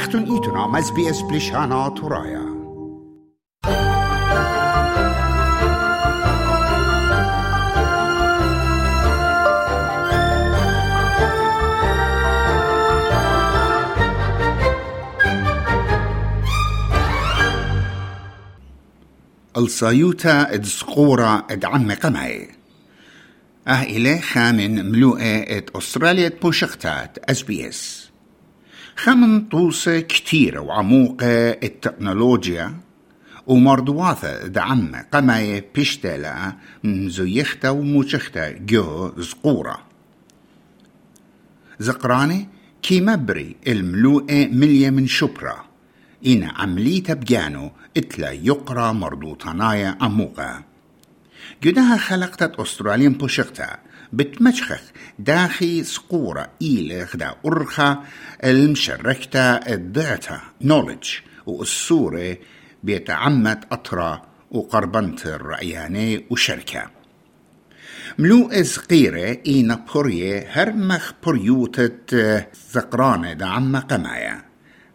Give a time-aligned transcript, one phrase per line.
[0.00, 2.50] اختون ايتونا مز بي اس بلشانا ترايا
[19.56, 22.48] الصيوتا اد سقورة اد عم قمعي.
[23.68, 28.09] أه إلي خامن ملوءة اد أستراليا بوشختات اس بي اس
[29.04, 32.74] خامن طوسة كتيرة وعموقة التكنولوجيا
[33.46, 36.52] ومرضواثة دعم قمعي بيشتلا
[36.84, 39.78] مزيختا وموشختا جو زقورة.
[41.78, 42.48] زقراني
[42.82, 45.64] كي مبري الملوءة مليا من شبرة
[46.26, 50.62] إن عمليتا بجانو إتلا يقرأ مردوطانايا عموقا
[51.62, 53.78] جدها خلقتت أستراليا بوشقتا
[54.12, 54.80] بتمشخخ
[55.18, 58.04] داخي سقورة إلى غدا أرخا
[58.44, 61.08] المشركتا الداتا نولج
[61.46, 62.36] والصورة
[62.82, 66.90] بيتعمد أطرا وقربنت الرأياني وشركة.
[68.18, 74.44] ملوء صغيرة إينا بورية هرمخ بوريوتة زقرانة دا عم قمايا.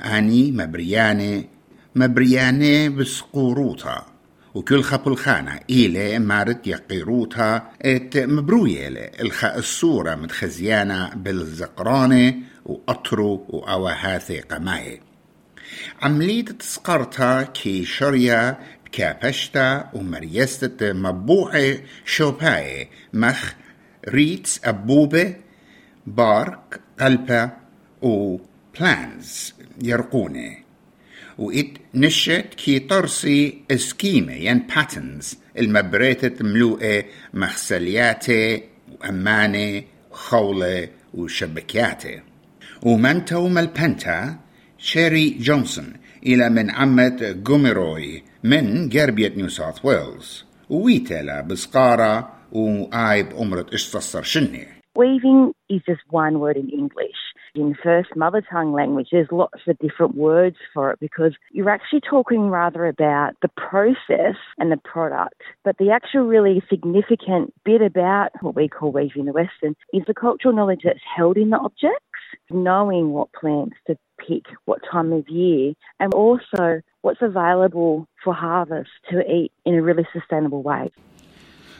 [0.00, 1.48] أني مبرياني
[1.94, 4.17] مبرياني بسقوروطة
[4.58, 12.34] وكل خبل خانة إيلي مارت يقيروتا إت مبرويلة إلخا الصورة متخزيانة بالزقرانة
[12.64, 15.00] وأطرو وأواهاثي قماي
[16.02, 23.54] عملية تسقرتا كي شريا بكابشتا ومريستة مبوحة شوباي مخ
[24.08, 25.36] ريتس أبوبة
[26.06, 27.50] بارك قلبة
[28.02, 28.38] و
[28.78, 30.67] بلانز يرقوني.
[31.38, 38.62] وإت نشت كي طرسي إسكيمة ين باتنز المبريتة ملوءة مخسلياتي
[39.00, 42.20] وأمانة خولة وشبكياتي
[42.82, 44.38] ومنتو ملبنتا
[44.78, 45.92] شيري جونسون
[46.26, 50.44] إلى من عمة جوميروي من قربية نيو ساوث ويلز.
[50.70, 57.20] وويتلا بسقارة وآيب أمرة إشتصر شني Weaving is just one word in English.
[57.55, 62.01] In first mother tongue language, there's lots of different words for it because you're actually
[62.01, 65.41] talking rather about the process and the product.
[65.63, 70.13] But the actual really significant bit about what we call weaving the Western is the
[70.13, 72.05] cultural knowledge that's held in the objects,
[72.49, 78.89] knowing what plants to pick, what time of year, and also what's available for harvest
[79.11, 80.91] to eat in a really sustainable way.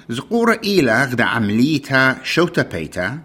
[0.09, 3.19] زقورة إيلا غدا عمليتا شوتا بيتا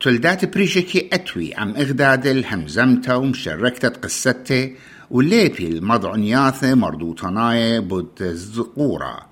[0.00, 4.76] تلدات بريشكي أتوي عم إغداد الهمزمتا ومشركتا قصتي
[5.10, 9.26] وليبي المضعنياثة مردوطناية بود زقورة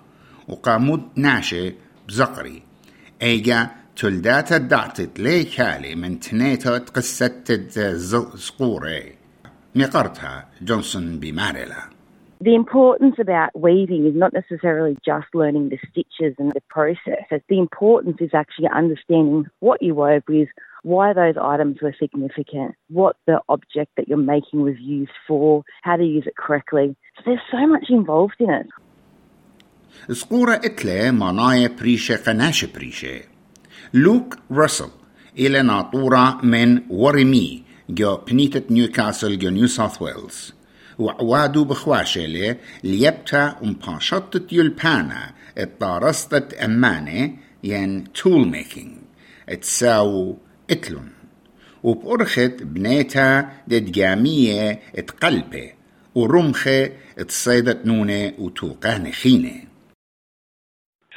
[0.49, 1.75] وقامود ناشي
[2.09, 2.63] بزقري.
[3.23, 7.45] إيجا تلدات دعتت لي كالي من تنيتا قصة
[8.35, 9.03] زقورة
[9.75, 11.92] مقرتها جونسون بماريلا
[12.43, 17.23] The importance about weaving is not necessarily just learning the stitches and the process.
[17.31, 20.49] The importance is actually understanding what you wove with,
[20.83, 25.95] why those items were significant, what the object that you're making was used for, how
[25.95, 26.97] to use it correctly.
[27.19, 28.67] So there's so much involved in it.
[30.11, 33.21] سقورة etle منايا بريشة قناشة بريشة
[33.95, 34.91] لوك راسل
[35.39, 37.63] إلى ناطورة men Worimi
[37.95, 40.53] gyo بنيتة Newcastle gyo New South Wales.
[40.99, 48.93] وعوادو بخواشلة ليبتا ومباشطة يلبانا الطارستة أمانة ين تول ميكينج
[49.61, 50.37] تساو
[50.71, 51.09] إتلون
[51.83, 55.73] وبأرخت بنيتا ددقامية اتقلبة
[56.15, 56.91] ورمخة
[57.29, 59.73] تصيدت نونة وتوقع نخينة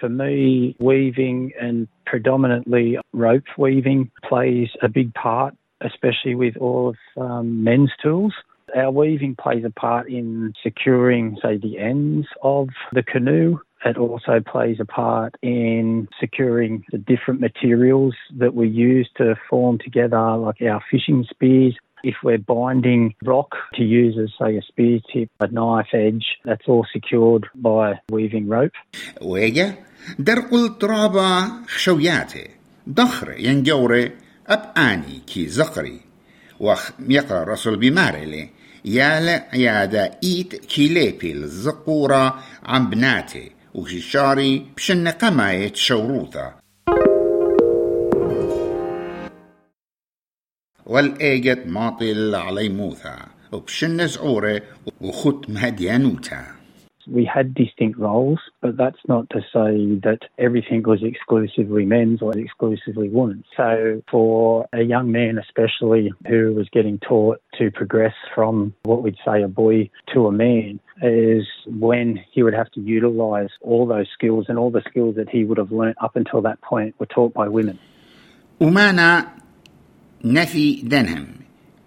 [0.01, 6.97] For me, weaving and predominantly rope weaving plays a big part, especially with all of
[7.15, 8.33] um, men's tools.
[8.74, 13.58] Our weaving plays a part in securing, say, the ends of the canoe.
[13.84, 19.78] It also plays a part in securing the different materials that we use to form
[19.78, 21.74] together, like our fishing spears.
[22.02, 26.66] If we're binding rock to use as, say, a spear tip, a knife edge, that's
[26.68, 28.72] all secured by weaving rope.
[29.22, 29.74] ويجا
[30.18, 32.50] درقل ترابا خشوياتي
[32.88, 34.12] ضخرة ينجوري
[34.48, 36.00] أباني كي زقري
[36.59, 38.49] وخ يقرأ رسول بمارلي.
[38.85, 46.55] يالا يادا إيت كيليبي الزقورة عم بناتي وشاري بشن قماية شوروطة
[50.85, 54.61] والإيجت ماطل علي موثا وبشن زعورة
[55.01, 56.64] وخت مهديانوتا.
[57.06, 62.36] We had distinct roles, but that's not to say that everything was exclusively men's or
[62.36, 63.46] exclusively women's.
[63.56, 69.16] So for a young man especially who was getting taught to progress from what we'd
[69.24, 74.08] say a boy to a man is when he would have to utilise all those
[74.12, 77.06] skills and all the skills that he would have learnt up until that point were
[77.06, 77.78] taught by women.
[78.60, 79.26] ومانا
[80.24, 81.26] نفي دنهم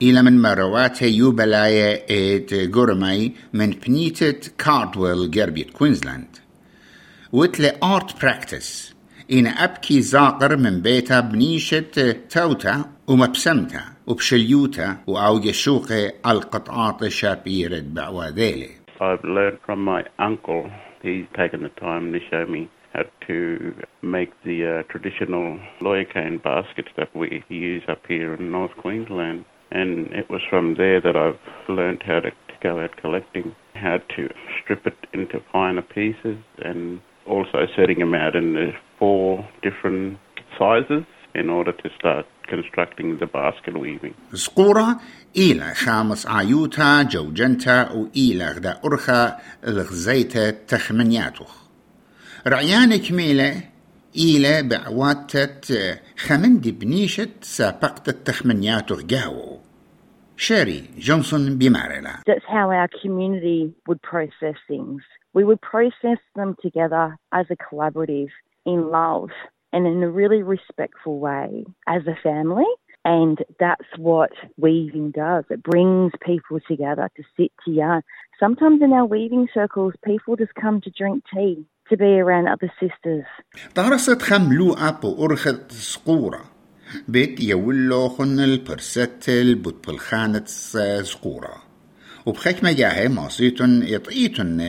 [0.02, 6.38] إلى من مروات يوبلايا إت جورماي من بنيتة كاردويل جربيت كوينزلاند
[7.34, 8.96] وتلي آرت براكتس
[9.32, 18.70] إن أبكي زاقر من بيتا بنيشة توتا ومبسمتا وبشليوتا وأوجي شوقي القطعات شابيرة بعواديلي
[19.02, 20.70] I've learned from my uncle.
[21.02, 26.38] He's taken the time to show me how to make the uh, traditional lawyer cane
[26.38, 29.46] baskets that we use up here in North Queensland.
[29.72, 33.98] And it was from there that I've learned how to, to go out collecting, how
[34.16, 34.30] to
[34.62, 40.20] strip it into finer pieces, and also setting them out in the four different
[40.58, 44.14] sizes in order to start constructing the basket weaving.
[44.34, 45.00] سقورة
[45.38, 49.38] إلى خامس عيوتا جوجنتا وإلى غدا أرخا
[49.68, 51.64] الغزيتا تخمنياتوخ
[52.48, 53.64] رعيان كميلة
[54.16, 59.47] إلى بعواتة خمندي بنيشة سابقت التخمنياتوخ جاوو
[60.38, 65.02] شيري جونسون بمارلا That's how our community would process things.
[65.34, 68.30] We would process them together as a collaborative
[68.66, 69.30] in love
[69.74, 72.72] and in a really respectful way as a family.
[73.06, 75.44] And that's what weaving does.
[75.50, 78.02] It brings people together to sit to yarn.
[78.40, 82.72] Sometimes in our weaving circles, people just come to drink tea, to be around other
[82.80, 83.26] sisters.
[83.76, 86.42] طارست خملو أبو أرخت سقورة
[87.09, 90.45] بيت يولو خن البرستل بوت بالخانة
[91.03, 91.69] سقورة
[92.27, 94.61] وبخيك مجاهي ماسيتن يطئيتن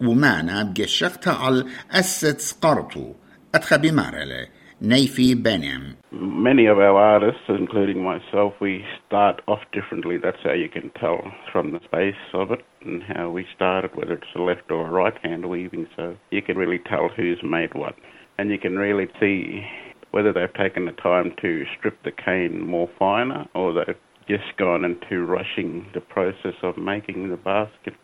[0.00, 3.12] ومانا بجشقتا على أسد سقرتو
[3.54, 4.46] أتخبي بمارلة
[4.82, 10.16] نيفي بنيم Many of our artists, including myself, we start off differently.
[10.18, 11.18] That's how you can tell
[11.52, 14.90] from the space of it and how we started, whether it's a left or a
[14.90, 15.86] right hand weaving.
[15.96, 17.94] So you can really tell who's made what.
[18.38, 19.64] And you can really see
[20.12, 23.96] whether they've taken the time to strip the cane more finer or they've
[24.28, 27.94] just gone into rushing the process of making the basket.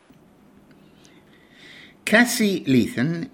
[2.04, 3.30] Cassie Leatham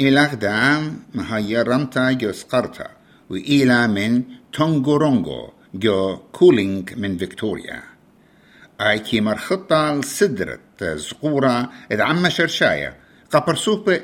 [0.00, 2.90] إلى دام مهيا رمتا جو سقرتا
[3.30, 4.22] وإلى من
[4.52, 7.82] تونغورونغو جو كولينغ من فيكتوريا
[8.80, 12.96] أي كي مرخطة صدرت زقورة إذ عم شرشاية
[13.30, 13.94] قبر سوبة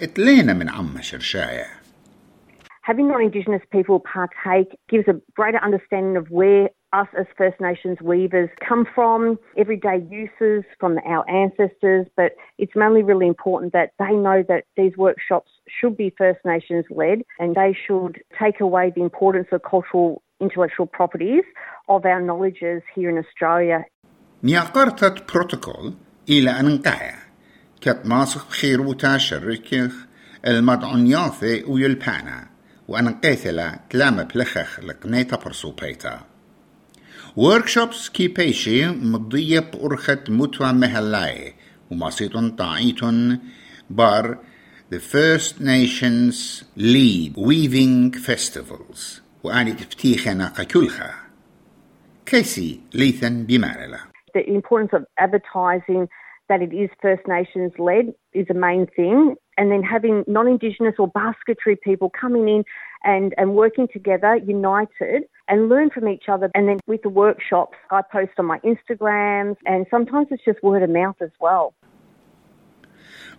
[2.90, 8.50] having non-Indigenous people partake gives a greater understanding of where us as First Nations weavers
[8.68, 14.44] come from, everyday uses from our ancestors, but it's mainly really important that they know
[14.48, 19.48] that these workshops should be First Nations led and they should take away the importance
[19.52, 21.44] of cultural intellectual properties
[21.90, 23.86] of our knowledges here in Australia.
[24.44, 25.94] ميقرتت بروتوكول
[26.30, 27.16] إلى أن انقايا
[27.82, 30.08] كت ماسخ بخيروتا شركخ
[30.48, 32.49] المدعنياثي ويلبانا
[32.91, 36.21] وأن قيثلا تلامة بلخخ لقنيتا برسوبيتا
[37.37, 41.55] وركشوبس كي بيشي مضية بأرخة متوى مهلاي
[41.91, 43.39] وماسيتون طاعيتون
[43.91, 44.39] بار
[44.93, 51.15] The First Nations Lead Weaving Festivals وأني تفتيخنا قكلها
[52.27, 53.99] كيسي ليثن بمارلا.
[54.35, 56.09] The importance of advertising
[56.49, 59.37] that it is First Nations led is a main thing.
[59.60, 62.64] And then having non Indigenous or basketry people coming in
[63.04, 66.52] and, and working together, united, and learn from each other.
[66.56, 70.84] And then with the workshops, I post on my Instagrams, and sometimes it's just word
[70.84, 71.74] of mouth as well.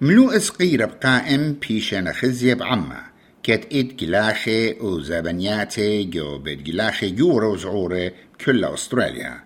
[0.00, 3.02] ملو اسقيرة بقائم بيشان خزية بعمة
[3.42, 8.12] كت إد جلاخي وزابنياتي جو بيد جلاخي جورو وزعورة
[8.44, 9.40] كل أستراليا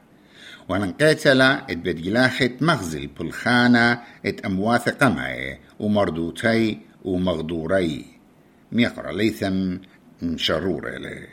[0.68, 8.04] وننقيتلا إد بيد جلاخي مغزل بالخانة إد أمواث قمعي ومردوتي ومغدوري
[8.72, 9.76] ميقرا ليثم
[10.22, 11.26] مشرورة لي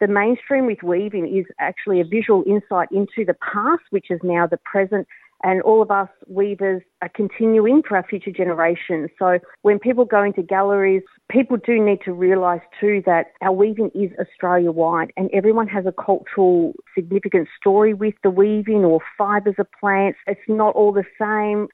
[0.00, 4.46] The mainstream with weaving is actually a visual insight into the past, which is now
[4.46, 5.06] the present,
[5.44, 9.10] and all of us weavers are continuing for our future generations.
[9.18, 13.90] So when people go into galleries, people do need to realise too that our weaving
[13.94, 19.56] is Australia wide and everyone has a cultural significant story with the weaving or fibres
[19.58, 20.18] of plants.
[20.26, 21.68] It's not all the same.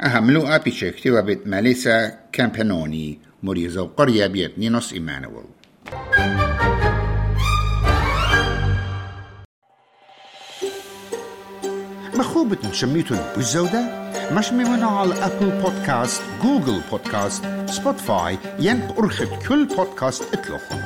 [0.00, 5.44] أهم لو أبي شكتوا بيت ماليسا كامبانوني مريزة وقرية بيت نينوس إيمانويل
[12.19, 13.81] مخوبة شميتون بالزودة
[14.31, 20.81] مش من على أبل بودكاست جوجل بودكاست سبوتفاي ين أرخد كل بودكاست اطلقهم